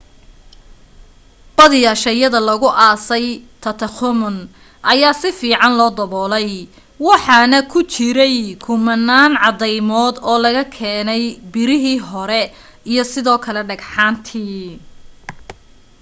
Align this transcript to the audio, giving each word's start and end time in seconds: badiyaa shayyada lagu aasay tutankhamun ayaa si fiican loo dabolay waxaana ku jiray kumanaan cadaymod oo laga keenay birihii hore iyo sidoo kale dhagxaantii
badiyaa 1.57 1.97
shayyada 2.03 2.39
lagu 2.45 2.67
aasay 2.85 3.25
tutankhamun 3.63 4.35
ayaa 4.93 5.19
si 5.21 5.29
fiican 5.39 5.73
loo 5.79 5.91
dabolay 5.99 6.49
waxaana 7.07 7.59
ku 7.71 7.79
jiray 7.93 8.37
kumanaan 8.65 9.33
cadaymod 9.43 10.15
oo 10.29 10.37
laga 10.45 10.63
keenay 10.77 11.23
birihii 11.53 11.99
hore 12.09 12.41
iyo 12.91 13.03
sidoo 13.13 13.39
kale 13.45 13.61
dhagxaantii 13.69 14.61